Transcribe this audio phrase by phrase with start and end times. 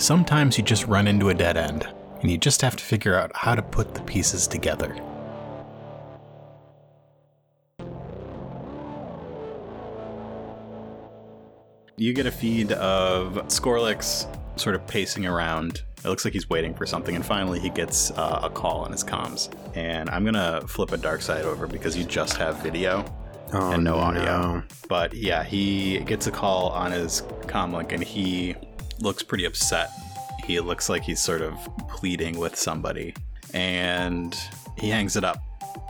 [0.00, 1.86] sometimes you just run into a dead end,
[2.20, 4.96] and you just have to figure out how to put the pieces together.
[11.96, 14.26] You get a feed of Scorlix
[14.58, 15.82] sort of pacing around.
[16.04, 18.92] It looks like he's waiting for something, and finally he gets uh, a call on
[18.92, 19.52] his comms.
[19.76, 23.04] And I'm gonna flip a dark side over because you just have video
[23.52, 24.62] Oh, and no audio.
[24.88, 28.54] But yeah, he gets a call on his comlink and he
[29.00, 29.90] looks pretty upset.
[30.44, 31.56] He looks like he's sort of
[31.88, 33.14] pleading with somebody.
[33.54, 34.36] And
[34.78, 35.38] he hangs it up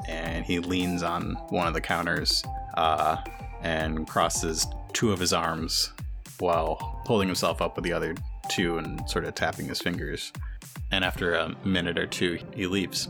[0.09, 2.43] and he leans on one of the counters
[2.75, 3.17] uh,
[3.63, 5.93] and crosses two of his arms
[6.39, 8.15] while holding himself up with the other
[8.49, 10.33] two and sort of tapping his fingers.
[10.91, 13.09] And after a minute or two, he leaves.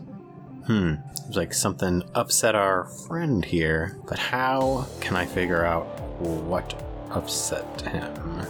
[0.66, 0.94] Hmm.
[1.14, 5.84] Seems like something upset our friend here, but how can I figure out
[6.20, 8.46] what upset him?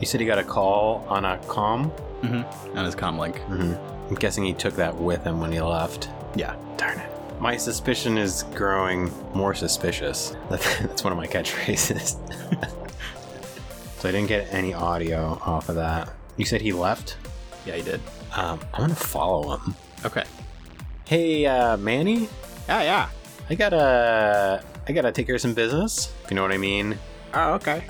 [0.00, 1.90] You said he got a call on a comm?
[2.22, 2.78] Mm-hmm.
[2.78, 3.34] On his comlink.
[3.48, 4.08] Mm-hmm.
[4.08, 6.08] I'm guessing he took that with him when he left.
[6.34, 6.56] Yeah.
[6.78, 7.10] Darn it.
[7.38, 10.36] My suspicion is growing more suspicious.
[10.50, 12.16] That's one of my catchphrases.
[13.98, 16.10] so I didn't get any audio off of that.
[16.38, 17.18] You said he left?
[17.66, 18.00] Yeah, he did.
[18.34, 19.74] Um, I'm gonna follow him.
[20.04, 20.24] Okay.
[21.06, 22.28] Hey, uh, Manny,
[22.68, 23.08] Yeah, yeah.
[23.50, 26.12] I gotta, I gotta take care of some business.
[26.24, 26.96] If you know what I mean.
[27.34, 27.84] Oh, okay.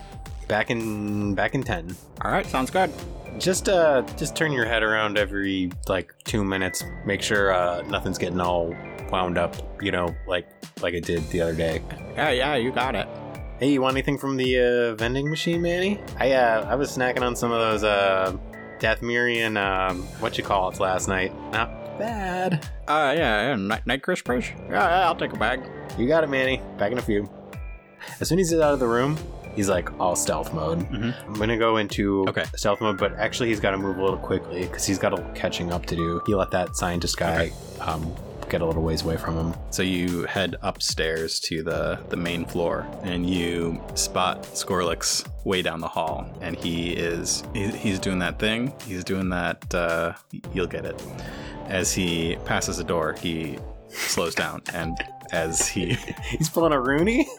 [0.51, 1.95] Back in, back in ten.
[2.23, 2.93] All right, sounds good.
[3.39, 6.83] Just, uh, just turn your head around every like two minutes.
[7.07, 8.75] Make sure uh, nothing's getting all
[9.13, 9.55] wound up.
[9.81, 10.49] You know, like
[10.83, 11.81] like it did the other day.
[12.15, 13.07] Yeah, yeah, you got it.
[13.61, 16.01] Hey, you want anything from the uh, vending machine, Manny?
[16.19, 18.37] I uh, I was snacking on some of those uh,
[18.81, 21.33] Dathomirian um, what you call it last night.
[21.53, 22.67] Not bad.
[22.89, 24.51] Uh, yeah, yeah, night, night crispers.
[24.69, 25.63] Yeah, yeah, I'll take a bag.
[25.97, 26.61] You got it, Manny.
[26.77, 27.31] Back in a few.
[28.19, 29.17] As soon as he's out of the room,
[29.57, 30.81] he's like all stealth mode.
[30.91, 31.15] Mhm.
[31.27, 32.45] I'm gonna go into Okay.
[32.57, 35.17] stealth mode, but actually he's got to move a little quickly because he's got a
[35.17, 36.21] little catching up to do.
[36.27, 38.15] He let that scientist guy um,
[38.49, 39.55] get a little ways away from him.
[39.71, 45.81] So you head upstairs to the the main floor, and you spot Scorlix way down
[45.81, 48.73] the hall, and he is he, he's doing that thing.
[48.87, 49.73] He's doing that.
[49.75, 50.15] Uh,
[50.53, 51.01] you'll get it.
[51.69, 53.57] As he passes a door, he
[53.89, 54.97] slows down, and
[55.33, 57.29] as he He's pulling a Rooney.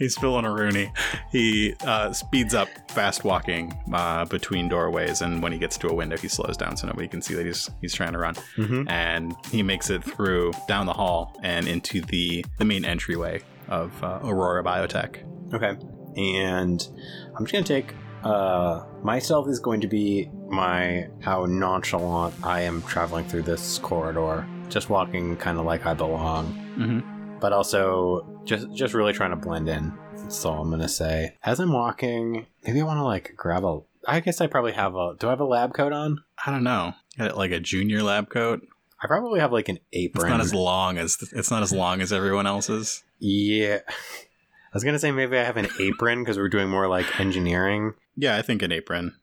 [0.00, 0.90] He's filling a Rooney.
[1.30, 5.94] He uh, speeds up, fast walking uh, between doorways, and when he gets to a
[5.94, 8.34] window, he slows down so nobody can see that he's he's trying to run.
[8.56, 8.90] Mhm.
[8.90, 13.92] And he makes it through down the hall and into the the main entryway of
[14.02, 15.22] uh, Aurora Biotech.
[15.54, 15.76] Okay.
[16.16, 16.88] And
[17.36, 17.94] I'm just gonna take
[18.24, 24.46] uh myself is going to be my how nonchalant I am traveling through this corridor.
[24.70, 26.46] Just walking kind of like I belong.
[26.78, 27.38] Mm-hmm.
[27.38, 29.92] But also just just really trying to blend in.
[30.16, 31.36] That's all I'm gonna say.
[31.44, 35.14] As I'm walking, maybe I wanna like grab a I guess I probably have a
[35.18, 36.22] do I have a lab coat on?
[36.44, 38.62] I don't know, Got like a junior lab coat.
[39.02, 40.30] I probably have like an It's apron.
[40.30, 43.02] not as long as it's not as long as everyone else's.
[43.18, 43.78] yeah.
[43.88, 47.94] I was gonna say maybe I have an apron because we're doing more like engineering.
[48.16, 49.16] Yeah, I think an apron.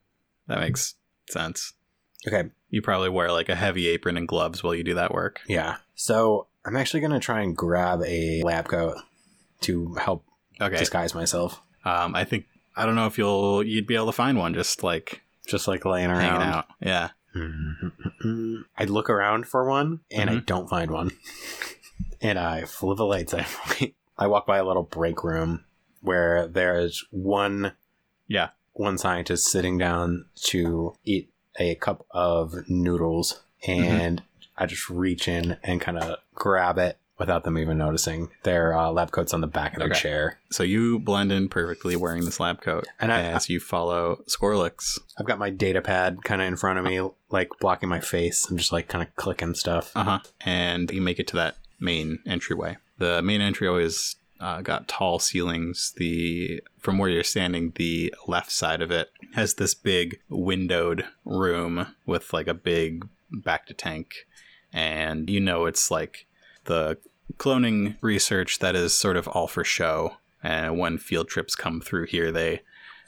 [0.48, 0.96] That makes
[1.30, 1.74] sense.
[2.28, 5.40] Okay, You probably wear like a heavy apron and gloves while you do that work.
[5.48, 5.78] Yeah.
[5.96, 8.98] So I'm actually gonna try and grab a lab coat
[9.62, 10.26] to help
[10.60, 10.78] Okay.
[10.78, 11.62] disguise myself.
[11.86, 12.46] Um, I think
[12.76, 15.86] I don't know if you'll you'd be able to find one just like Just like
[15.86, 16.42] laying around.
[16.42, 16.66] out.
[16.82, 17.10] Yeah.
[18.78, 20.46] I look around for one and I Mhm.
[20.46, 21.12] don't find one.
[22.22, 23.94] and I flip a lightsaber.
[24.18, 25.64] I walk by a little break room
[26.02, 27.74] where there is one
[28.28, 28.50] Yeah.
[28.74, 31.30] one scientist sitting down to eat
[31.60, 34.22] a cup of noodles and
[34.58, 38.30] I just reach in and kind of grab it without them even noticing.
[38.44, 40.00] Their uh, lab coat's on the back of their Okay.
[40.00, 40.40] chair.
[40.52, 45.00] So you blend in perfectly wearing this lab coat And I- as you follow Scorlix.
[45.18, 48.48] I've got my data pad kind of in front of me, like blocking my face.
[48.50, 49.92] I'm just like kind of clicking stuff.
[49.96, 50.20] Uh huh.
[50.46, 52.78] And you make it to that main entryway.
[53.00, 55.94] The main entryway is uh, got tall ceilings.
[55.98, 61.88] The from where you're standing, the left side of it has this big windowed room
[62.06, 64.14] with like a big bacta tank,
[64.78, 66.28] and you know it's like
[66.66, 67.00] the
[67.38, 70.18] cloning research that is sort of all for show.
[70.44, 72.62] And when field trips come through here, they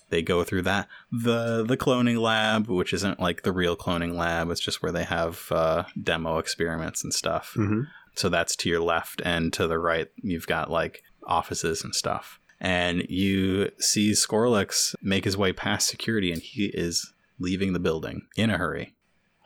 [0.09, 4.49] they go through that the the cloning lab, which isn't like the real cloning lab.
[4.49, 7.53] It's just where they have uh, demo experiments and stuff.
[7.55, 7.81] Mm-hmm.
[8.15, 12.39] So that's to your left, and to the right, you've got like offices and stuff.
[12.59, 18.23] And you see Scorlix make his way past security, and he is leaving the building
[18.35, 18.95] in a hurry.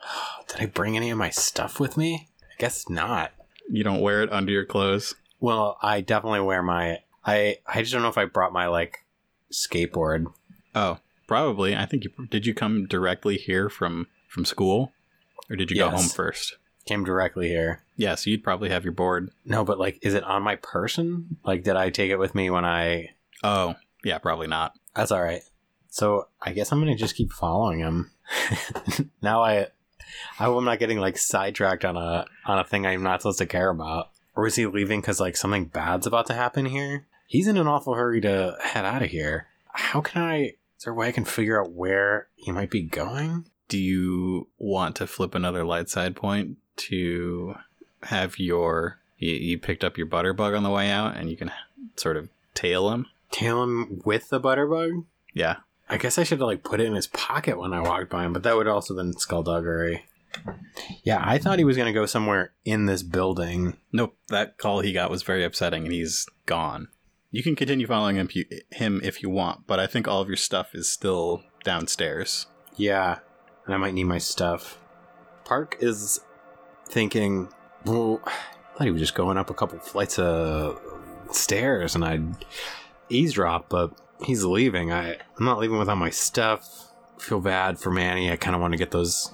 [0.48, 2.28] Did I bring any of my stuff with me?
[2.42, 3.32] I guess not.
[3.70, 5.14] You don't wear it under your clothes.
[5.40, 7.00] Well, I definitely wear my.
[7.24, 9.04] I I just don't know if I brought my like
[9.52, 10.26] skateboard.
[10.74, 11.74] Oh, Probably.
[11.74, 12.46] I think you did.
[12.46, 14.92] You come directly here from from school,
[15.48, 16.56] or did you go home first?
[16.86, 17.82] Came directly here.
[17.96, 19.30] Yeah, so you'd probably have your board.
[19.44, 21.38] No, but like, is it on my person?
[21.44, 23.14] Like, did I take it with me when I?
[23.42, 23.74] Oh,
[24.04, 24.74] yeah, probably not.
[24.94, 25.42] That's all right.
[25.88, 28.10] So I guess I'm gonna just keep following him.
[29.22, 29.68] now I,
[30.38, 33.38] I hope I'm not getting like sidetracked on a on a thing I'm not supposed
[33.38, 34.10] to care about.
[34.36, 37.06] Or is he leaving because like something bad's about to happen here?
[37.26, 39.48] He's in an awful hurry to head out of here.
[39.72, 40.38] How can I?
[40.76, 43.46] Is there a way I can figure out where he might be going?
[43.68, 47.54] Do you want to flip another light side point to
[48.04, 51.50] have your you, you picked up your butterbug on the way out, and you can
[51.96, 53.06] sort of tail him?
[53.30, 55.04] Tail him with the butterbug?
[55.32, 55.56] Yeah,
[55.88, 58.24] I guess I should have like put it in his pocket when I walked by
[58.24, 60.04] him, but that would also been skullduggery.
[61.04, 63.76] Yeah, I thought he was gonna go somewhere in this building.
[63.92, 66.88] Nope, that call he got was very upsetting, and he's gone.
[67.30, 68.28] You can continue following him,
[68.70, 72.46] him if you want, but I think all of your stuff is still downstairs.
[72.76, 73.18] Yeah,
[73.66, 74.78] and I might need my stuff.
[75.44, 76.20] Park is
[76.88, 77.48] thinking,
[77.84, 80.80] well, I thought he was just going up a couple flights of
[81.32, 82.44] stairs and I'd
[83.08, 84.92] eavesdrop, but he's leaving.
[84.92, 86.90] I, I'm not leaving without my stuff.
[87.18, 88.30] feel bad for Manny.
[88.30, 89.30] I kind of want to get those.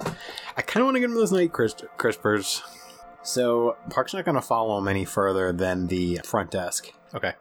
[0.57, 2.63] I kind of want to get him those night crisp- crispers.
[3.23, 6.93] So Park's not going to follow him any further than the front desk.
[7.15, 7.33] Okay.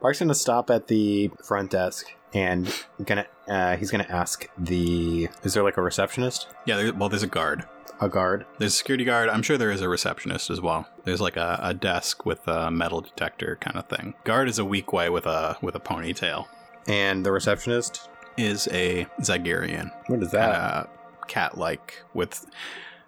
[0.00, 2.72] Park's going to stop at the front desk and
[3.04, 7.08] gonna uh, he's going to ask the is there like a receptionist, Yeah, there, well,
[7.08, 7.64] there's a guard.
[8.00, 8.46] a guard?
[8.58, 9.28] There's a security guard.
[9.28, 10.88] I'm sure there is a receptionist as well.
[11.04, 14.14] There's like a, a desk with a metal detector kind of thing.
[14.24, 16.46] Guard is a Weequay with a with a ponytail.
[16.86, 18.08] And the receptionist?
[18.38, 20.86] Is a Zygerian, What is uh,
[21.28, 22.46] cat-like with.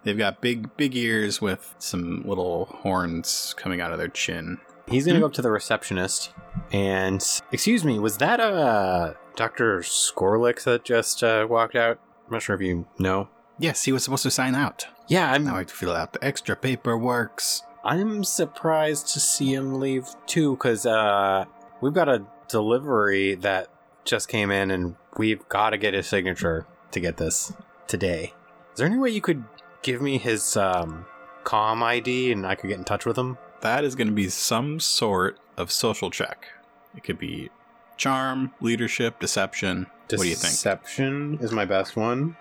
[0.03, 4.59] They've got big big ears with some little horns coming out of their chin.
[4.87, 6.35] He's going to go up to the receptionist
[6.73, 9.81] and excuse me, was that uh Dr.
[9.81, 11.99] Skorlik that just uh, walked out?
[12.27, 13.29] I'm not sure if you know.
[13.59, 14.87] Yes, he was supposed to sign out.
[15.09, 17.43] Yeah, I'm Now I have to fill out the extra paperwork.
[17.85, 21.45] I'm surprised to see him leave too, because uh,
[21.81, 23.69] we've got a delivery that
[24.05, 27.53] just came in, and we've got to get his signature to get this
[27.87, 28.33] today.
[28.73, 29.45] Is there any way you could
[29.83, 31.07] give me his um,
[31.45, 33.39] com ID and I could get in touch with him?
[33.61, 36.49] That is going to be some sort of social check.
[36.97, 37.51] It could be
[37.97, 39.87] charm, leadership, deception.
[40.11, 40.53] What do you think?
[40.53, 42.37] Deception is my best one.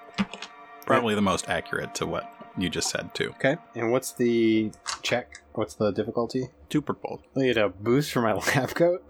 [0.86, 3.30] Probably the most accurate to what you just said too.
[3.32, 3.58] Okay.
[3.76, 4.72] And what's the
[5.02, 5.42] check?
[5.54, 6.50] What's the difficulty?
[6.70, 7.22] Two purple.
[7.38, 9.04] I get a boost for my lab coat.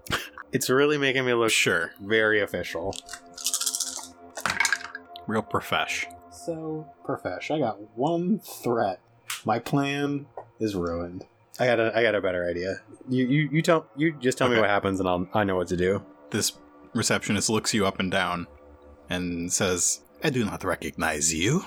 [0.52, 1.92] It's really making me look Sure.
[2.00, 2.94] very official.
[5.26, 6.06] Real profesh.
[6.32, 9.00] So, Profesh, I got one threat.
[9.46, 10.26] My plan
[10.60, 11.24] is ruined.
[11.58, 12.80] I got a I got a better idea.
[13.08, 15.68] You you, you tell you just tell me what happens and I'll I know what
[15.68, 16.04] to do.
[16.30, 16.52] This
[16.94, 18.46] receptionist looks you up and down
[19.08, 21.64] and says, I do not recognize you.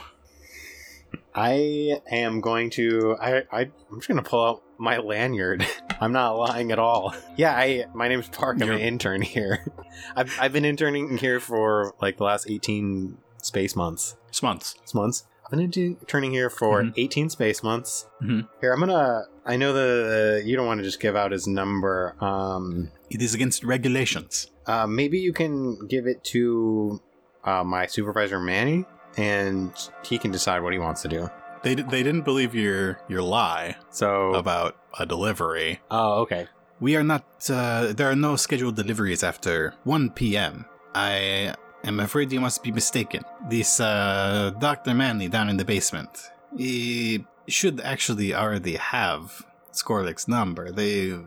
[1.34, 5.66] I am going to I, I I'm just gonna pull out my lanyard.
[6.02, 7.14] I'm not lying at all.
[7.38, 8.58] Yeah, I my name's Park.
[8.62, 9.64] I'm an intern here.
[10.16, 14.16] I've I've been interning here for like the last 18 space months.
[14.32, 14.42] Smunts.
[14.44, 14.76] months.
[14.84, 15.26] It's months.
[15.46, 16.94] I've been interning here for Mhm.
[16.98, 18.08] 18 space months.
[18.22, 18.48] Mhm.
[18.60, 19.24] Here, I'm gonna.
[19.46, 22.16] I know the you don't want to just give out his number.
[22.20, 24.50] Um, It is against regulations.
[24.66, 27.00] uh, maybe you can give it to
[27.46, 28.84] uh, my supervisor Manny,
[29.16, 29.72] and
[30.04, 31.30] he can decide what he wants to do.
[31.64, 35.80] They, they didn't believe your your lie So, about a delivery.
[35.92, 36.48] oh, okay.
[36.80, 37.24] We are not.
[37.50, 40.66] Uh, there are no scheduled deliveries after 1 p.m.
[40.94, 43.24] I am afraid you must be mistaken.
[43.50, 44.94] This uh, Dr.
[44.94, 46.10] Manley down in the basement.
[46.56, 50.72] He should actually already have Skorlik's number.
[50.72, 51.18] They.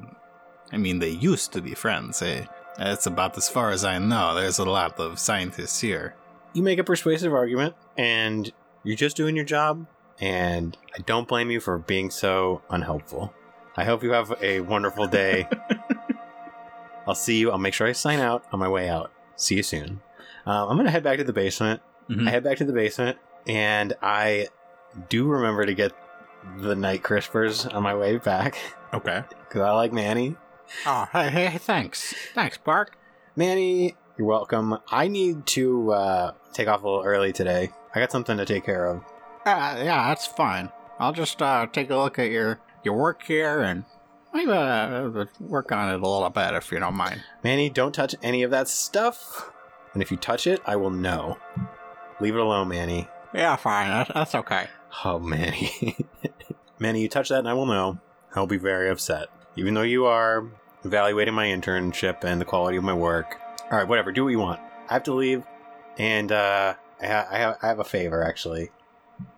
[0.72, 2.22] I mean, they used to be friends.
[2.22, 2.44] Eh?
[2.78, 4.36] That's about as far as I know.
[4.36, 6.14] There's a lot of scientists here.
[6.52, 8.52] You make a persuasive argument, and
[8.84, 9.86] you're just doing your job.
[10.20, 13.32] And I don't blame you for being so unhelpful.
[13.76, 15.48] I hope you have a wonderful day.
[17.06, 17.50] I'll see you.
[17.50, 19.10] I'll make sure I sign out on my way out.
[19.36, 20.00] See you soon.
[20.46, 21.80] Um, I'm gonna head back to the basement.
[22.10, 22.28] Mhm.
[22.28, 24.48] I head back to the basement, and I
[25.08, 25.92] do remember to get
[26.58, 28.56] the night crispers on my way back
[28.92, 29.22] Okay.
[29.48, 30.36] because I like Manny.
[30.86, 32.14] Oh, hey, hey, thanks.
[32.34, 32.96] Thanks, Park.
[33.36, 34.78] Manny, you're welcome.
[34.90, 37.70] I need to uh, take off a little early today.
[37.94, 39.02] I got something to take care of.
[39.52, 40.70] Uh, yeah, that's fine.
[40.98, 43.84] I'll just uh, take a look at your your work here and
[44.32, 47.22] maybe uh, work on it a little bit if you don't mind.
[47.42, 49.50] Manny, don't touch any of that stuff.
[49.92, 51.38] And if you touch it, I will know.
[52.20, 53.08] Leave it alone, Manny.
[53.34, 53.88] Yeah, fine.
[53.88, 54.66] That's, that's okay.
[55.04, 55.96] Oh, Manny.
[56.78, 57.98] Manny, you touch that and I will know.
[58.34, 59.28] I'll be very upset.
[59.56, 60.46] Even though you are
[60.84, 63.36] evaluating my internship and the quality of my work.
[63.70, 64.12] All right, whatever.
[64.12, 64.60] Do what you want.
[64.88, 65.44] I have to leave.
[65.98, 68.70] And uh, I, ha- I, have, I have a favor, actually.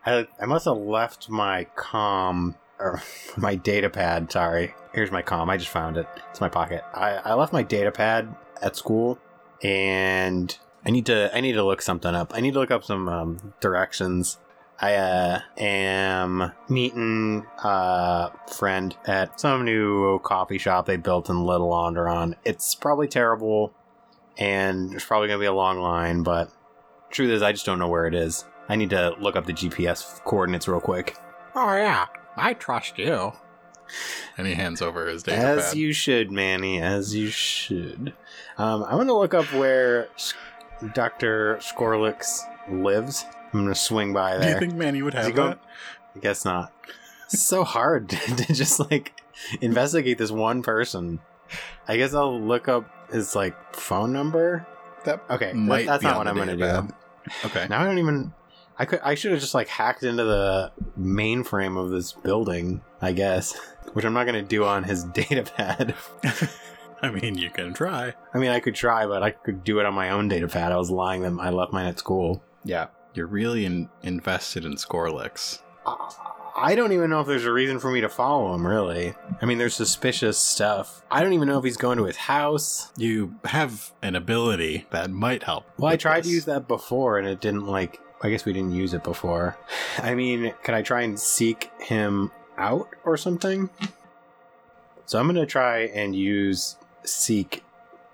[0.05, 3.03] I, I must have left my com, or
[3.37, 4.75] my data pad, sorry.
[4.93, 5.49] Here's my com.
[5.49, 6.07] I just found it.
[6.31, 6.83] It's my pocket.
[6.95, 9.19] I, I left my data pad at school,
[9.63, 12.33] and I need to I need to look something up.
[12.35, 14.39] I need to look up some um, directions.
[14.81, 21.71] I uh, am meeting a friend at some new coffee shop they built in Little
[21.71, 22.35] Onderon.
[22.45, 23.73] It's probably terrible,
[24.37, 26.25] and there's probably gonna be a long line.
[26.25, 26.51] But
[27.11, 28.45] truth is, I just don't know where it is.
[28.69, 31.17] I need to look up the GPS coordinates real quick.
[31.55, 33.33] Oh yeah, I trust you.
[34.39, 35.77] And he hands over his data As pad.
[35.77, 36.81] you should, Manny.
[36.81, 38.15] As you should.
[38.57, 40.09] Um, I'm gonna look up where
[40.95, 42.41] Doctor Skorlix
[42.71, 43.27] lives.
[43.53, 44.55] I'm gonna swing by Do there.
[44.55, 45.59] you think Manny would have that?
[46.17, 46.73] I guess not.
[47.31, 49.21] It's so hard to just like
[49.61, 51.21] investigate this one person.
[51.87, 54.67] I guess I'll look up his like phone number.
[55.05, 56.89] That Okay, that- that's not what I'm gonna do.
[57.45, 57.67] Okay.
[57.69, 58.33] Now I don't even.
[58.83, 58.99] I could.
[59.05, 62.81] I should have just like hacked into the mainframe of this building.
[63.01, 63.57] I guess,
[63.93, 65.95] which I'm not gonna do on his data pad.
[67.01, 68.15] I mean, you can try.
[68.35, 70.73] I mean, I could try, but I could do it on my own data pad.
[70.73, 71.39] I was lying them.
[71.39, 72.43] I left mine at school.
[72.65, 72.89] Yeah.
[73.15, 75.61] You're really in- invested in Scorlix.
[76.57, 79.15] I don't even know if there's a reason for me to follow him, really.
[79.41, 81.03] I mean, there's suspicious stuff.
[81.11, 82.93] I don't even know if he's going to his house.
[82.97, 85.65] You have an ability that might help.
[85.79, 86.27] Well, I tried this.
[86.29, 88.01] to use that before and it didn't like.
[88.23, 89.57] I guess we didn't use it before.
[89.99, 93.69] I mean, can I try and seek him out or something?
[95.07, 97.65] So I'm going to try and use seek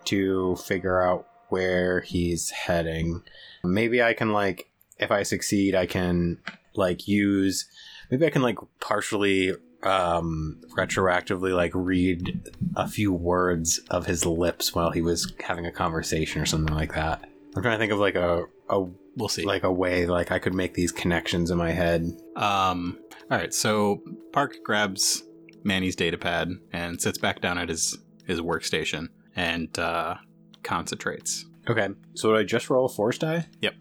[0.07, 3.23] to figure out where he's heading.
[3.63, 6.39] Maybe I can like if I succeed, I can
[6.75, 7.67] like use
[8.11, 14.75] maybe I can like partially um retroactively like read a few words of his lips
[14.75, 17.29] while he was having a conversation or something like that.
[17.59, 18.87] I'm trying to think of like a, a
[19.17, 19.43] We'll see.
[19.45, 22.03] like a way like I could make these connections in my head.
[22.37, 22.99] Um,
[23.31, 24.01] all right, so
[24.33, 25.23] Park grabs
[25.65, 30.15] Manny's data pad and sits back down at his his workstation and uh,
[30.63, 31.47] concentrates.
[31.69, 31.89] Okay.
[32.15, 33.47] So would I just roll a force die?
[33.61, 33.75] Yep.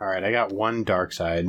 [0.00, 1.46] All right, I got one dark side.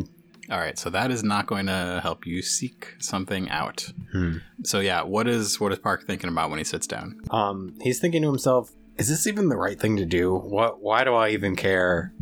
[0.52, 3.92] All right, so that is not going to help you seek something out.
[4.12, 4.38] Hmm.
[4.64, 7.20] So yeah, what is what is Park thinking about when he sits down?
[7.30, 10.36] Um, he's thinking to himself, "Is this even the right thing to do?
[10.36, 10.82] What?
[10.82, 12.14] Why do I even care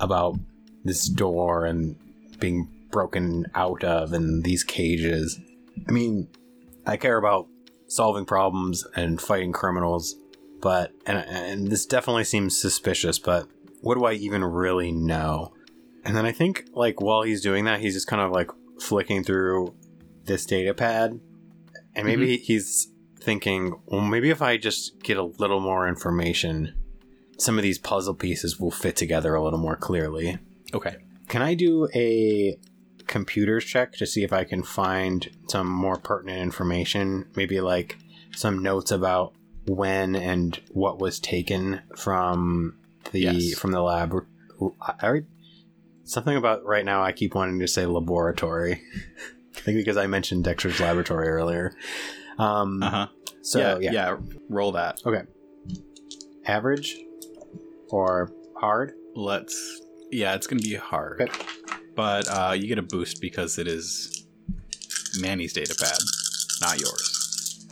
[0.00, 0.38] about
[0.82, 1.96] this door and
[2.40, 5.38] being broken out of and these cages?
[5.86, 6.28] I mean,
[6.86, 7.48] I care about
[7.86, 10.16] solving problems and fighting criminals,
[10.60, 13.18] but and and this definitely seems suspicious.
[13.18, 13.46] But
[13.82, 15.52] what do I even really know?"
[16.04, 19.22] And then I think, like, while he's doing that, he's just kind of like flicking
[19.22, 19.74] through
[20.24, 21.20] this data pad,
[21.94, 22.42] and maybe mm-hmm.
[22.42, 22.91] he's
[23.22, 26.74] thinking, well, maybe if I just get a little more information,
[27.38, 30.38] some of these puzzle pieces will fit together a little more clearly.
[30.74, 30.96] Okay.
[31.28, 32.58] Can I do a
[33.06, 37.26] computers check to see if I can find some more pertinent information?
[37.36, 37.96] Maybe like
[38.34, 39.34] some notes about
[39.66, 42.76] when and what was taken from
[43.12, 43.58] the Yes.
[43.58, 44.14] from the lab.
[44.80, 45.22] I,
[46.04, 47.02] something about right now.
[47.02, 48.82] I keep wanting to say laboratory.
[49.56, 51.74] I think because I mentioned Dexter's laboratory earlier.
[52.38, 53.06] Um, Uh huh.
[53.42, 54.16] so yeah, yeah, yeah.
[54.48, 55.00] Roll that.
[55.04, 55.22] Okay.
[56.46, 56.96] Average
[57.90, 58.92] or hard.
[59.14, 59.80] Let's.
[60.10, 61.32] Yeah, it's gonna be hard, Okay.
[61.94, 64.26] but uh, you get a boost because it is
[65.20, 65.96] Manny's data pad,
[66.60, 67.66] not yours.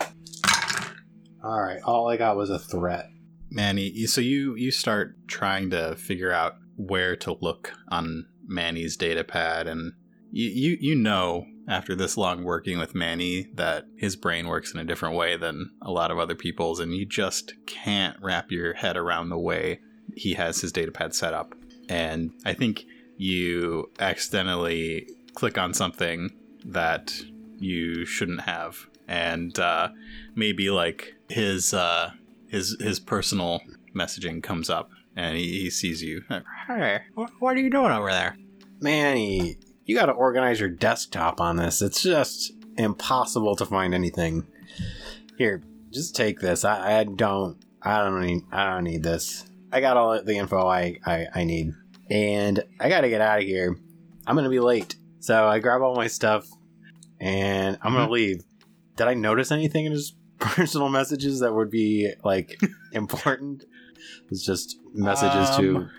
[1.43, 3.07] All right, all I got was a threat.
[3.51, 9.25] Manny, so you you start trying to figure out where to look on Manny's data
[9.25, 9.93] pad, and
[10.31, 14.81] you you, you know after this long working with Manny that his brain works in
[14.81, 18.75] a different way than a lot of other people's, and you just can't wrap your
[18.75, 19.81] head around the way
[20.17, 21.55] he has his data pad set up.
[21.89, 22.85] And I think
[23.17, 26.31] you accidentally click on something
[26.65, 27.13] that
[27.59, 29.91] you shouldn't have, and uh,
[30.35, 32.11] maybe like his uh,
[32.49, 33.61] his his personal
[33.95, 36.23] messaging comes up and he, he sees you.
[36.67, 38.37] Hey, wh- what are you doing over there?
[38.81, 39.59] Manny,
[39.91, 41.83] you got to organize your desktop on this.
[41.83, 44.47] It's just impossible to find anything.
[45.37, 46.65] Here, just take this.
[46.65, 47.57] I, I don't.
[47.83, 48.43] I don't need.
[48.53, 49.51] I don't need this.
[49.73, 51.73] I got all the info I I, I need,
[52.09, 53.77] and I got to get out of here.
[54.29, 56.47] I'm gonna be late, so I grab all my stuff,
[57.19, 58.45] and I'm gonna leave.
[58.95, 62.61] Did I notice anything in his personal messages that would be like
[62.93, 63.65] important?
[64.31, 65.91] It's just messages to Um,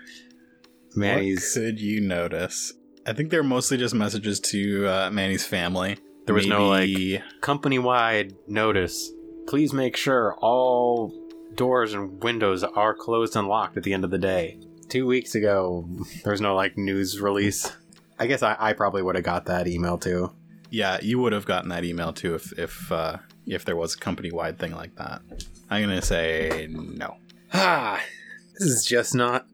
[0.96, 1.54] Manny's.
[1.54, 2.72] What could you notice?
[3.06, 5.96] I think they're mostly just messages to uh, Manny's family.
[6.26, 9.10] There was no, Maybe- company wide notice.
[9.48, 11.12] Please make sure all
[11.56, 14.58] doors and windows are closed and locked at the end of the day.
[14.88, 15.88] two weeks ago.
[16.24, 17.72] There's no like news release.
[18.18, 20.32] I guess I, I probably would have got that email too.
[20.70, 23.16] Yeah, you would have gotten that email too if if uh,
[23.46, 25.22] if there was a company wide thing like that.
[25.70, 27.16] I'm gonna say no.
[27.52, 28.00] Ah,
[28.58, 29.46] this is just not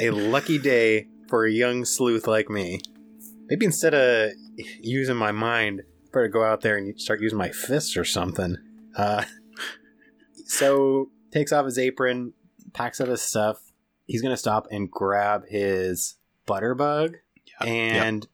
[0.00, 2.80] a lucky day for a young sleuth like me.
[3.48, 4.32] Maybe instead of
[4.80, 8.56] using my mind, I better go out there and start using my fists or something.
[8.96, 9.24] Uh,
[10.46, 12.32] so takes off his apron,
[12.72, 13.72] packs up his stuff.
[14.06, 17.14] He's gonna stop and grab his butterbug,
[17.60, 18.26] Yep, and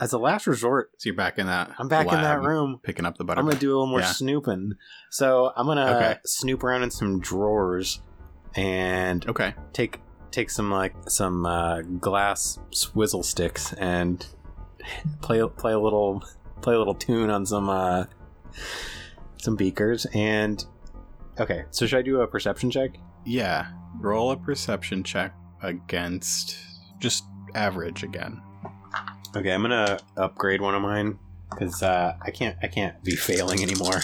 [0.00, 1.72] as a last resort, So you're back in that.
[1.78, 2.80] I'm back in that room.
[2.82, 3.38] picking up the butter.
[3.40, 4.06] I'm gonna do a little more Yeah.
[4.06, 4.72] snooping.
[5.10, 6.16] So I'm gonna Okay.
[6.24, 8.00] snoop around in some drawers
[8.56, 9.54] and Okay.
[9.72, 10.00] take
[10.30, 14.26] take some like some uh, glass swizzle sticks and
[15.20, 16.24] play play a little
[16.62, 18.04] play a little tune on some uh,
[19.38, 20.64] some beakers and
[21.38, 21.64] okay.
[21.70, 22.90] So should I do a perception check?
[23.24, 23.68] Yeah.
[23.98, 26.56] Roll a perception check against
[26.98, 28.40] just average again.
[29.36, 31.18] Okay, I'm gonna upgrade one of mine
[31.50, 34.00] because uh, I can't I can't be failing anymore.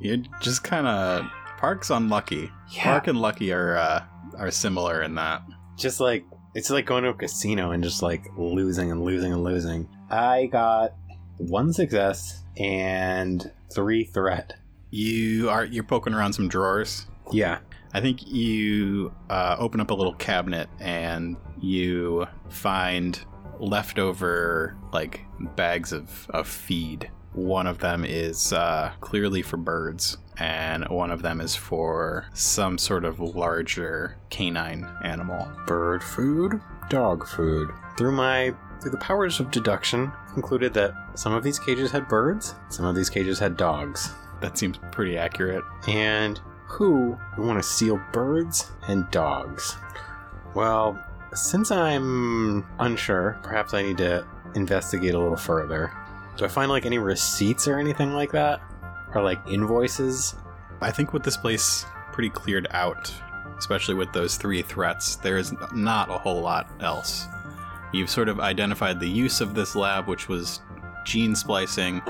[0.00, 1.26] You're just kind of
[1.58, 2.50] Park's unlucky.
[2.76, 4.04] Park and Lucky are uh,
[4.36, 5.42] are similar in that.
[5.76, 9.44] just like it's like going to a casino and just like losing and losing and
[9.44, 9.88] losing.
[10.10, 10.94] I got
[11.36, 14.54] one success and three threat.
[14.90, 17.06] You are you're poking around some drawers.
[17.32, 17.58] Yeah.
[17.94, 23.18] I think you uh, open up a little cabinet and you find
[23.58, 25.20] leftover like
[25.56, 27.10] bags of, of feed.
[27.32, 32.78] One of them is uh, clearly for birds, and one of them is for some
[32.78, 35.50] sort of larger canine animal.
[35.66, 37.70] Bird food, dog food.
[37.96, 42.54] Through my through the powers of deduction, concluded that some of these cages had birds,
[42.68, 44.12] some of these cages had dogs.
[44.40, 45.64] That seems pretty accurate.
[45.88, 49.76] And who would want to steal birds and dogs?
[50.54, 51.02] Well,
[51.34, 54.24] since I'm unsure, perhaps I need to
[54.54, 55.92] investigate a little further.
[56.36, 58.60] Do I find like any receipts or anything like that?
[59.14, 60.34] Or like invoices?
[60.80, 63.12] I think with this place pretty cleared out,
[63.58, 67.26] especially with those three threats, there is not a whole lot else.
[67.92, 70.60] You've sort of identified the use of this lab, which was
[71.04, 72.02] gene splicing.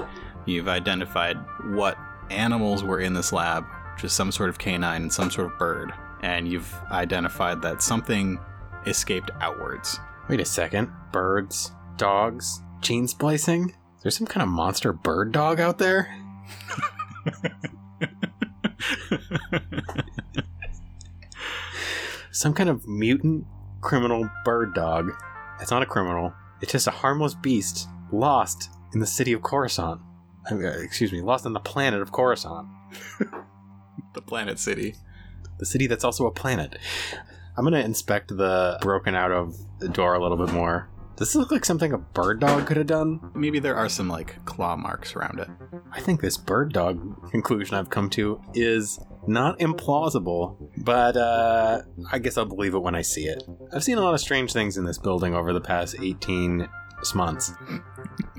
[0.44, 1.36] You've identified
[1.70, 1.96] what
[2.30, 5.58] animals were in this lab, which is some sort of canine and some sort of
[5.58, 5.92] bird.
[6.22, 8.38] And you've identified that something
[8.86, 10.00] escaped outwards.
[10.28, 10.90] Wait a second.
[11.12, 13.70] Birds, dogs, gene splicing?
[13.96, 16.14] Is there some kind of monster bird dog out there?
[22.32, 23.46] Some kind of mutant
[23.80, 25.10] criminal bird dog.
[25.60, 26.32] It's not a criminal.
[26.60, 30.00] It's just a harmless beast lost in the city of Coruscant.
[30.48, 32.68] I mean, uh, excuse me, lost on the planet of Coruscant.
[34.14, 34.94] the planet city.
[35.58, 36.76] The city that's also a planet.
[37.56, 40.88] I'm gonna inspect the broken out of the door a little bit more.
[41.18, 43.32] Does this look like something a bird dog could have done?
[43.34, 45.48] Maybe there are some like claw marks around it.
[45.90, 52.20] I think this bird dog conclusion I've come to is not implausible, but uh, I
[52.20, 53.42] guess I'll believe it when I see it.
[53.72, 56.68] I've seen a lot of strange things in this building over the past 18
[57.16, 57.52] months.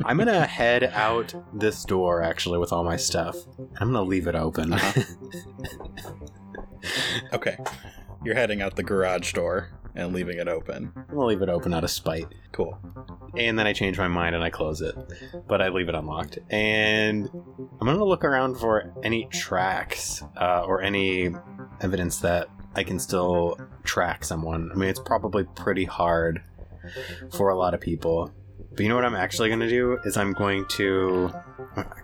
[0.05, 3.35] I'm gonna head out this door actually with all my stuff.
[3.81, 4.73] I'm gonna leave it open.
[7.33, 7.57] Okay.
[8.23, 10.91] You're heading out the garage door and leaving it open.
[10.95, 12.27] I'm gonna leave it open out of spite.
[12.51, 12.77] Cool.
[13.37, 14.95] And then I change my mind and I close it.
[15.47, 16.39] But I leave it unlocked.
[16.49, 17.29] And
[17.79, 21.29] I'm to look around for any tracks uh, or any
[21.81, 24.71] evidence that I can still track someone.
[24.71, 26.41] I mean, it's probably pretty hard
[27.31, 28.31] for a lot of people.
[28.71, 29.99] But you know what I'm actually going to do?
[30.05, 31.31] Is I'm going to.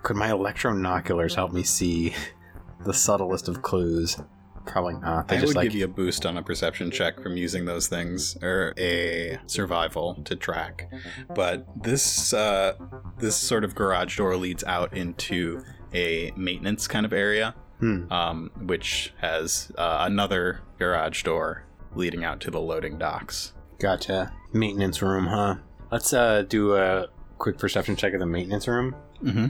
[0.03, 2.13] Could my electronoculars help me see
[2.85, 4.17] the subtlest of clues?
[4.65, 5.27] Probably not.
[5.27, 5.63] They I just would like.
[5.69, 10.15] give you a boost on a perception check from using those things, or a survival
[10.25, 10.91] to track.
[11.33, 12.73] But this uh,
[13.19, 18.11] this sort of garage door leads out into a maintenance kind of area, Hmm.
[18.11, 23.53] um, which has uh, another garage door leading out to the loading docks.
[23.79, 24.33] Gotcha.
[24.53, 25.55] Maintenance room, huh?
[25.91, 28.95] Let's uh do a quick perception check of the maintenance room.
[29.23, 29.47] Mm-hmm.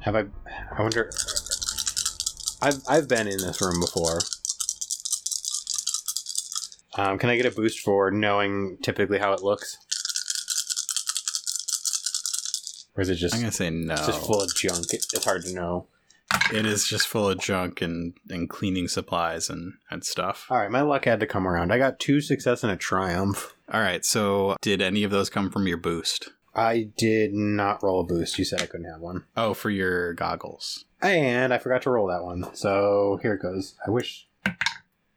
[0.00, 0.24] Have I?
[0.76, 1.10] I wonder.
[2.60, 4.18] I've I've been in this room before.
[6.96, 9.78] Um, can I get a boost for knowing typically how it looks,
[12.96, 13.94] or is it just I'm gonna say no.
[13.94, 14.92] it's just full of junk?
[14.92, 15.86] It, it's hard to know.
[16.52, 20.46] It is just full of junk and, and cleaning supplies and, and stuff.
[20.50, 21.72] All right, my luck had to come around.
[21.72, 23.54] I got two success and a triumph.
[23.72, 26.30] All right, so did any of those come from your boost?
[26.54, 28.38] I did not roll a boost.
[28.38, 29.24] You said I couldn't have one.
[29.36, 30.84] Oh, for your goggles.
[31.02, 32.54] And I forgot to roll that one.
[32.54, 33.74] So here it goes.
[33.86, 34.26] I wish.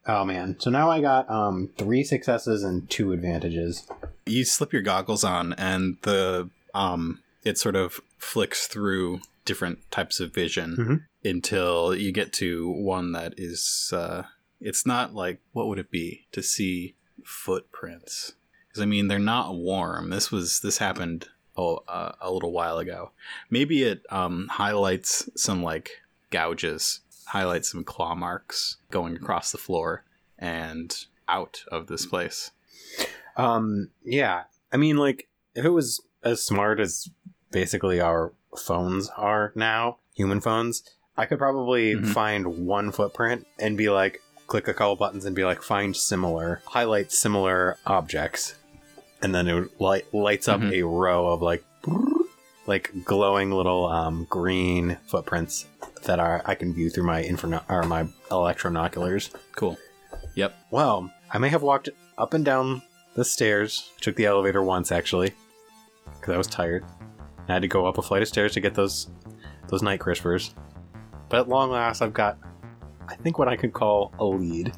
[0.08, 0.56] Oh man.
[0.60, 3.86] So now I got um three successes and two advantages.
[4.26, 10.20] You slip your goggles on, and the um, it sort of flicks through different types
[10.20, 11.30] of vision Mhm.
[11.30, 13.92] until you get to one that is.
[13.94, 14.24] Uh,
[14.60, 18.34] it's not like what would it be to see footprints?
[18.68, 20.10] Because I mean, they're not warm.
[20.10, 23.12] This was this happened oh, uh, a little while ago.
[23.50, 25.92] Maybe it um, highlights some like
[26.32, 30.04] gouges, highlights some claw marks going across the floor
[30.40, 32.52] and out of this place.
[33.36, 34.44] Um yeah.
[34.72, 37.10] I mean like if it was as smart as
[37.52, 40.84] basically our phones are now, human phones,
[41.18, 42.08] I could probably Mhm.
[42.14, 46.62] find one footprint and be like click a couple buttons and be like find similar,
[46.68, 48.56] highlight similar objects.
[49.22, 50.72] And then it light lights up Mhm.
[50.74, 51.64] a row of like
[52.68, 55.66] like glowing little um, green footprints
[56.04, 59.34] that are I can view through my inferno- or my electronoculars.
[59.56, 59.78] Cool.
[60.36, 60.56] Yep.
[60.70, 62.82] Well, I may have walked up and down
[63.16, 63.92] the stairs.
[64.02, 65.34] Took the elevator once actually,
[66.06, 66.86] because I was tired.
[67.48, 69.08] I had to go up a flight of stairs to get those
[69.70, 70.54] those night crispers.
[71.30, 72.38] But at long last, I've got,
[73.08, 74.74] I think, what I could call a lead.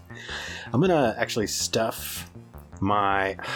[0.72, 2.32] I'm gonna actually stuff
[2.80, 3.36] my.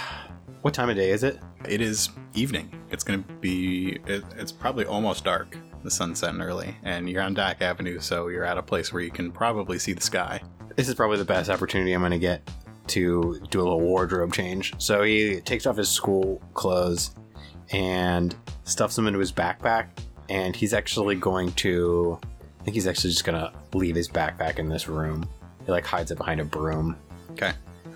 [0.61, 1.39] What time of day is it?
[1.67, 2.71] It is evening.
[2.91, 3.99] It's going to be.
[4.05, 5.57] It, it's probably almost dark.
[5.83, 9.01] The sun's setting early, and you're on Dak Avenue, so you're at a place where
[9.01, 10.41] you can probably see the sky.
[10.77, 12.49] This is probably the best opportunity I'm gonna get
[12.87, 14.73] to do a little wardrobe change.
[14.77, 17.15] So he takes off his school clothes
[17.71, 19.87] and stuffs them into his backpack,
[20.29, 22.17] and he's actually going to.
[22.61, 25.27] I think he's actually just gonna leave his backpack in this room.
[25.65, 26.95] He like hides it behind a broom.
[27.31, 27.51] Okay.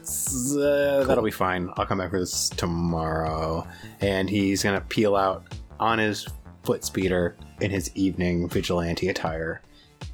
[0.08, 1.70] Uh, That'll be fine.
[1.78, 3.68] I'll come back for this tomorrow.
[4.02, 5.44] And he's gonna peel out
[5.80, 6.28] on his
[6.64, 9.62] foot speeder in his evening vigilante attire.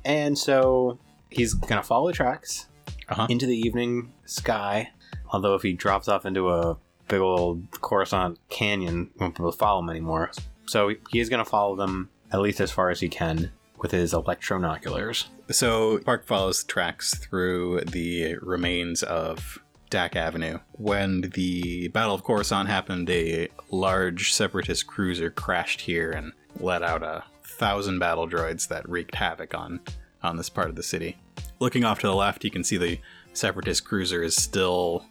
[0.05, 2.67] And so he's gonna follow the tracks
[3.09, 3.27] Uh-huh.
[3.29, 4.89] into the evening sky.
[5.31, 6.77] Although if he drops off into a
[7.07, 10.31] big old Coruscant canyon, won't be able to follow him anymore.
[10.67, 14.13] So he is gonna follow them at least as far as he can with his
[14.13, 15.25] electronoculars.
[15.51, 19.59] So Park follows the tracks through the remains of
[19.93, 20.57] Dak Avenue.
[20.71, 27.03] When the Battle of Coruscant happened, a large separatist cruiser crashed here and let out
[27.03, 29.81] a thousand battle droids that wreaked havoc on
[30.23, 31.17] on this part of the city.
[31.59, 32.99] Looking off to the left, you can see the
[33.33, 35.05] separatist cruiser is still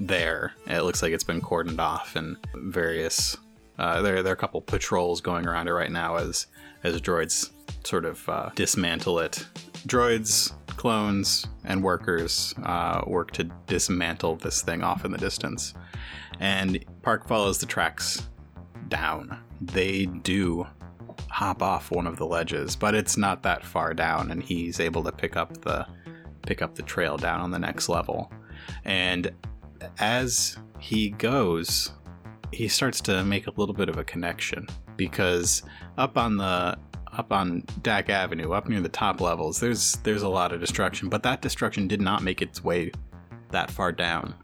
[0.00, 0.54] there.
[0.66, 3.36] It looks like it's been cordoned off, and various
[3.78, 6.46] uh, there there are a couple patrols going around it right now as
[6.82, 7.50] as droids
[7.84, 9.44] sort of uh, dismantle it.
[9.86, 15.72] Droids, clones, and workers uh, work to dismantle this thing off in the distance.
[16.40, 18.28] And Park follows the tracks
[18.88, 19.38] down.
[19.62, 20.66] They do
[21.30, 25.02] hop off one of the ledges, but it's not that far down, and he's able
[25.04, 25.86] to pick up the
[26.42, 28.30] pick up the trail down on the next level.
[28.84, 29.32] And
[30.00, 31.92] as he goes,
[32.52, 34.68] he starts to make a little bit of a connection
[34.98, 35.62] because
[35.96, 36.76] up on the
[37.16, 41.08] up on Dak Avenue, up near the top levels, there's there's a lot of destruction,
[41.08, 42.90] but that destruction did not make its way
[43.50, 44.34] that far down.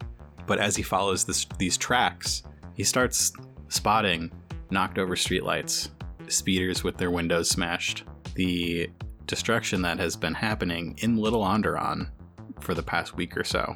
[0.47, 3.33] But as he follows this, these tracks, he starts
[3.69, 4.31] spotting
[4.69, 5.89] knocked over streetlights,
[6.27, 8.03] speeders with their windows smashed,
[8.35, 8.89] the
[9.27, 12.09] destruction that has been happening in Little Onderon
[12.61, 13.75] for the past week or so.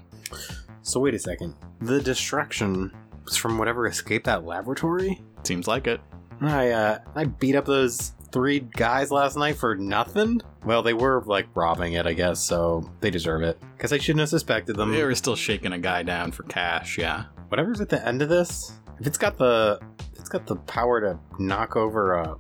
[0.82, 1.56] So wait a second.
[1.82, 2.94] The destruction
[3.26, 5.22] was from whatever escaped that laboratory?
[5.44, 6.00] Seems like it.
[6.42, 10.42] I uh I beat up those three guys last night for nothing?
[10.66, 13.58] Well, they were like robbing it, I guess, so they deserve it.
[13.78, 14.92] Cuz I shouldn't have suspected them.
[14.92, 17.28] They were still shaking a guy down for cash, yeah.
[17.48, 19.80] Whatever's at the end of this, if it's got the
[20.12, 22.36] if it's got the power to knock over a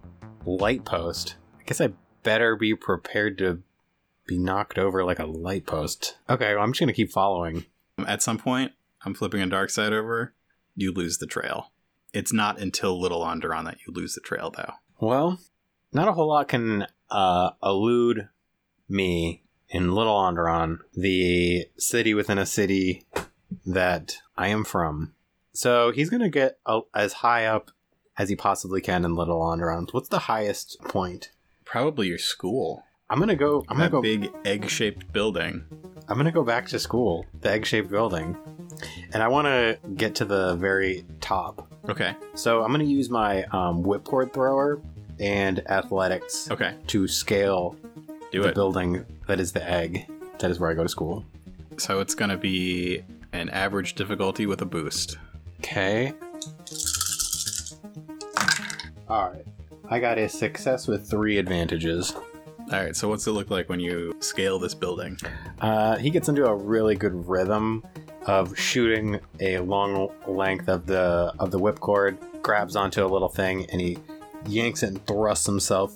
[0.45, 3.63] light post, I guess I better be prepared to
[4.27, 6.17] be knocked over like a light post.
[6.29, 7.67] Okay, well, I'm just gonna keep following.
[8.05, 8.73] At some point,
[9.05, 10.33] I'm flipping a dark side over,
[10.75, 11.71] you lose the trail.
[12.11, 14.73] It's not until Little Onderon that you lose the trail, though.
[14.99, 15.39] Well,
[15.95, 18.27] not a whole lot can uh, elude
[18.89, 23.05] me in Little Onderon, the city within a city
[23.65, 25.13] that I am from.
[25.53, 27.71] So he's gonna get a, as high up
[28.17, 29.91] as he possibly can in Little Onderon.
[29.93, 31.31] What's the highest point?
[31.63, 32.83] Probably your school.
[33.09, 33.63] I'm gonna go.
[33.69, 34.01] I'm gonna go.
[34.01, 35.63] big egg-shaped building.
[36.09, 38.35] I'm gonna go back to school, the egg-shaped building,
[39.13, 41.71] and I want to get to the very top.
[41.87, 42.15] Okay.
[42.33, 44.81] So I'm gonna use my um, whipcord thrower
[45.19, 46.73] and athletics Okay.
[46.87, 47.75] to scale
[48.31, 48.55] Do the it.
[48.55, 50.05] building that is the egg.
[50.39, 51.23] That is where I go to school.
[51.77, 55.17] So it's gonna be an average difficulty with a boost.
[55.59, 56.13] Okay.
[59.07, 59.45] All right.
[59.89, 62.13] I got a success with three advantages.
[62.71, 65.17] All right, so what's it look like when you scale this building?
[65.61, 67.83] Uh, he gets into a really good rhythm
[68.25, 73.67] of shooting a long length of the of the whipcord, grabs onto a little thing,
[73.71, 73.99] and he
[74.47, 75.93] yanks it and thrusts himself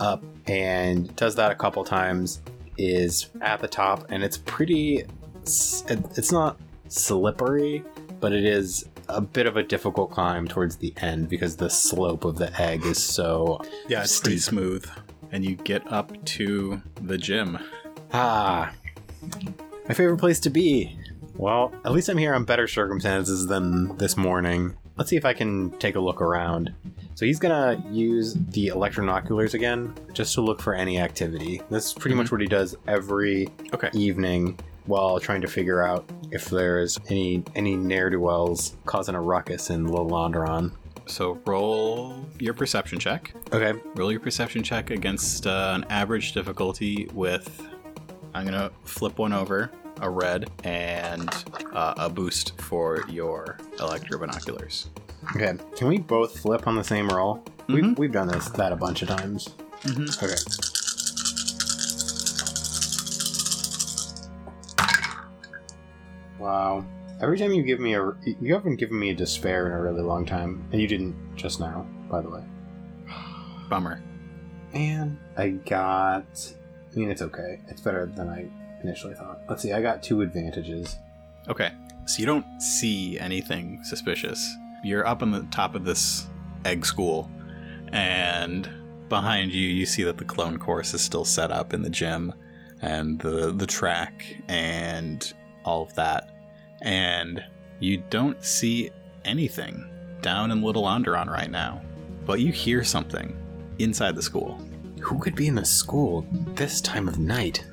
[0.00, 2.40] up, and does that a couple times.
[2.78, 5.04] Is at the top, and it's pretty.
[5.42, 7.82] It's not slippery,
[8.20, 12.26] but it is a bit of a difficult climb towards the end because the slope
[12.26, 14.84] of the egg is so Yeah, it's pretty smooth.
[15.32, 17.58] And you get up to the gym.
[18.12, 18.72] Ah,
[19.88, 20.98] my favorite place to be.
[21.34, 24.76] Well, at least I'm here on better circumstances than this morning.
[24.96, 26.74] Let's see if I can take a look around.
[27.16, 31.62] So he's gonna use the electronoculars again, just to look for any activity.
[31.70, 33.88] That's pretty much what he does every Okay.
[33.94, 39.20] evening while trying to figure out if there's any any ne'er do wells causing a
[39.20, 40.72] ruckus in Little Onderon.
[41.06, 43.32] So roll your perception check.
[43.50, 47.66] Okay, Roll your perception check against uh, an average difficulty with.
[48.34, 49.70] I'm gonna flip one over,
[50.02, 51.30] a red, and
[51.72, 54.90] uh, a boost for your electro binoculars.
[55.34, 55.54] Okay.
[55.76, 57.42] Can we both flip on the same roll?
[57.68, 59.48] We've, we've done this that a bunch of times.
[59.82, 60.22] Mhm.
[60.22, 60.36] Okay.
[66.38, 66.84] Wow.
[67.20, 70.02] Every time you give me a, you haven't given me a despair in a really
[70.02, 72.42] long time, and you didn't just now, by the way.
[73.70, 74.02] Bummer.
[74.74, 76.52] Man, I got.
[76.92, 77.60] I mean, it's okay.
[77.68, 78.46] It's better than I
[78.82, 79.40] initially thought.
[79.48, 79.72] Let's see.
[79.72, 80.96] I got two advantages.
[81.48, 81.70] Okay,
[82.06, 84.46] so you don't see anything suspicious.
[84.86, 86.28] You're up on the top of this
[86.64, 87.28] egg school,
[87.88, 88.70] and
[89.08, 92.32] behind you, you see that the clone course is still set up in the gym,
[92.82, 95.32] and the the track, and
[95.64, 96.30] all of that.
[96.82, 97.44] And
[97.80, 98.90] you don't see
[99.24, 99.90] anything
[100.22, 101.82] down in Little Onderon right now,
[102.24, 103.36] but you hear something
[103.80, 104.60] inside the school.
[105.00, 107.66] Who could be in the school this time of night?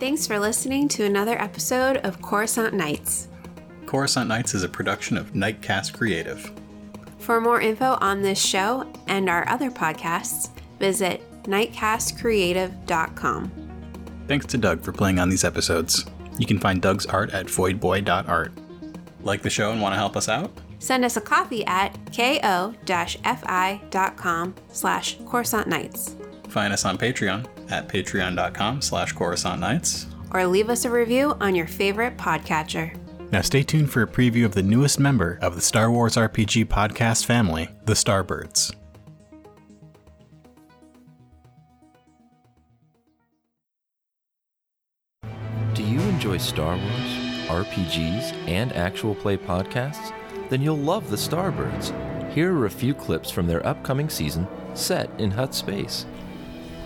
[0.00, 3.28] Thanks for listening to another episode of Coruscant Nights.
[3.86, 6.50] Coruscant Nights is a production of Nightcast Creative.
[7.18, 13.52] For more info on this show and our other podcasts, visit nightcastcreative.com.
[14.26, 16.04] Thanks to Doug for playing on these episodes.
[16.38, 18.52] You can find Doug's art at voidboy.art.
[19.22, 20.50] Like the show and want to help us out?
[20.80, 22.74] Send us a copy at ko-fi.com
[24.68, 26.16] slash Coruscant Nights.
[26.54, 30.06] Find us on Patreon at patreon.com slash Coruscant Nights.
[30.30, 32.96] Or leave us a review on your favorite podcatcher.
[33.32, 36.66] Now stay tuned for a preview of the newest member of the Star Wars RPG
[36.66, 38.72] podcast family, the Starbirds.
[45.74, 46.86] Do you enjoy Star Wars,
[47.48, 50.12] RPGs, and actual play podcasts?
[50.50, 52.32] Then you'll love the Starbirds.
[52.32, 56.06] Here are a few clips from their upcoming season set in Hutt Space.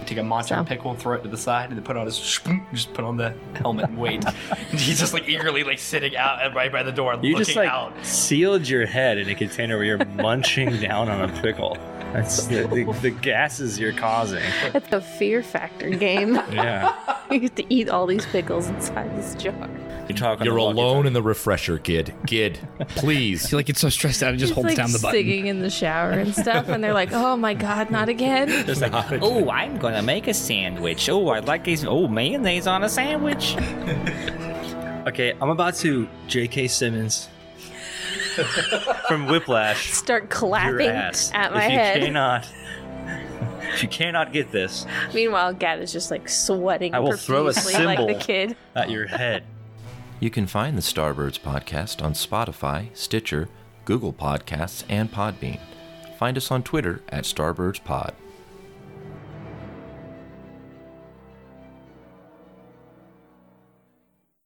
[0.08, 2.06] Take a monster So- pickle and throw it to the side, and then put on
[2.06, 2.18] his
[2.72, 4.24] just put on the helmet and wait.
[4.24, 4.34] And
[4.80, 7.56] he's just like eagerly like sitting out uh, right by the door, You looking just
[7.56, 7.92] like out.
[8.04, 11.76] sealed your head in a container where you're munching down on a pickle.
[12.12, 14.42] That's the, the, the gases you're causing.
[14.74, 16.36] It's a fear factor game.
[16.50, 16.94] Yeah.
[17.30, 19.68] you have to eat all these pickles inside this jar.
[20.08, 20.44] You're talking.
[20.46, 22.14] You're alone in the refresher, kid.
[22.26, 22.58] Kid,
[22.90, 23.46] please.
[23.50, 25.20] He like gets so stressed out, he just He's holds like down the button.
[25.20, 28.80] singing in the shower and stuff, and they're like, "Oh my god, not again!" There's
[28.80, 28.92] like,
[29.22, 31.08] Oh, I'm gonna make a sandwich.
[31.08, 31.84] Oh, I'd like these.
[31.84, 33.54] Oh, mayonnaise on a sandwich.
[35.06, 36.68] okay, I'm about to J.K.
[36.68, 37.28] Simmons
[39.08, 39.92] from Whiplash.
[39.92, 41.30] Start Your clapping ass.
[41.34, 42.00] at my if you head.
[42.02, 42.48] cannot,
[43.74, 46.94] if you cannot get this Meanwhile, Gad is just like sweating.
[46.94, 48.56] I will throw a profusely like the kid.
[48.74, 49.44] at your head.
[50.20, 53.48] You can find the Starbirds podcast on Spotify, Stitcher,
[53.84, 55.60] Google Podcasts, and Podbean.
[56.18, 58.14] Find us on Twitter at Starbirds Pod.